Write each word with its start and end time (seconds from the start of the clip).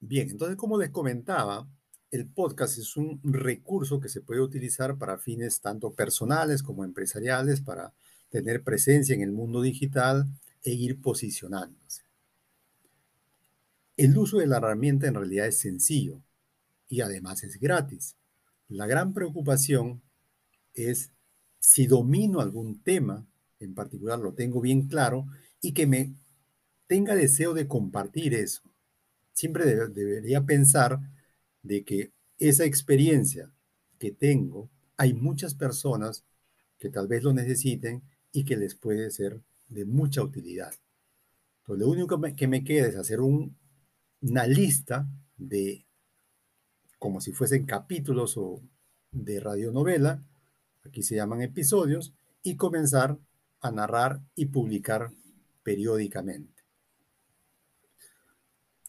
Bien, 0.00 0.30
entonces 0.30 0.56
como 0.56 0.78
les 0.78 0.90
comentaba, 0.90 1.68
el 2.10 2.26
podcast 2.26 2.78
es 2.78 2.96
un 2.96 3.20
recurso 3.22 4.00
que 4.00 4.08
se 4.08 4.22
puede 4.22 4.40
utilizar 4.40 4.96
para 4.96 5.18
fines 5.18 5.60
tanto 5.60 5.92
personales 5.92 6.62
como 6.62 6.84
empresariales, 6.84 7.60
para 7.60 7.92
tener 8.30 8.64
presencia 8.64 9.14
en 9.14 9.20
el 9.20 9.30
mundo 9.30 9.60
digital 9.60 10.26
e 10.64 10.72
ir 10.72 11.00
posicionándose. 11.00 12.02
El 13.96 14.16
uso 14.16 14.38
de 14.38 14.46
la 14.46 14.56
herramienta 14.56 15.06
en 15.06 15.14
realidad 15.14 15.46
es 15.46 15.58
sencillo 15.58 16.22
y 16.88 17.02
además 17.02 17.44
es 17.44 17.60
gratis. 17.60 18.16
La 18.68 18.86
gran 18.86 19.12
preocupación 19.12 20.00
es 20.72 21.10
si 21.58 21.86
domino 21.86 22.40
algún 22.40 22.82
tema, 22.82 23.26
en 23.58 23.74
particular 23.74 24.18
lo 24.18 24.32
tengo 24.32 24.62
bien 24.62 24.88
claro, 24.88 25.26
y 25.60 25.72
que 25.72 25.86
me 25.86 26.14
tenga 26.86 27.14
deseo 27.14 27.52
de 27.52 27.68
compartir 27.68 28.32
eso. 28.32 28.62
Siempre 29.40 29.64
debería 29.64 30.44
pensar 30.44 31.00
de 31.62 31.82
que 31.82 32.12
esa 32.38 32.66
experiencia 32.66 33.50
que 33.98 34.12
tengo, 34.12 34.68
hay 34.98 35.14
muchas 35.14 35.54
personas 35.54 36.26
que 36.78 36.90
tal 36.90 37.08
vez 37.08 37.22
lo 37.22 37.32
necesiten 37.32 38.02
y 38.32 38.44
que 38.44 38.58
les 38.58 38.74
puede 38.74 39.10
ser 39.10 39.40
de 39.68 39.86
mucha 39.86 40.22
utilidad. 40.22 40.74
Entonces, 41.60 41.86
lo 41.86 41.90
único 41.90 42.20
que 42.36 42.48
me, 42.48 42.64
queda 42.64 42.88
es 42.88 42.96
hacer 42.96 43.20
una 43.22 44.46
lista 44.46 45.08
de, 45.38 45.86
como 46.98 47.22
si 47.22 47.32
fuesen 47.32 47.64
capítulos 47.64 48.36
o 48.36 48.60
de 49.10 49.40
radionovela, 49.40 50.22
aquí 50.84 51.02
se 51.02 51.16
llaman 51.16 51.40
episodios, 51.40 52.12
y 52.42 52.56
comenzar 52.56 53.18
a 53.62 53.70
narrar 53.70 54.20
y 54.34 54.46
publicar 54.46 55.10
periódicamente. 55.62 56.59